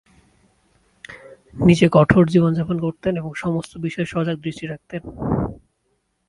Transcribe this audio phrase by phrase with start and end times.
[1.53, 5.01] নিজে কঠোর জীবনযাপন করতেন এবং সমস্ত বিষয়ে সজাগ দৃষ্টি রাখতেন।